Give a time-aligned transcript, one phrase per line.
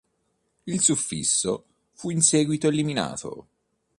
[0.65, 3.45] Il suffisso fu in seguito eliminato.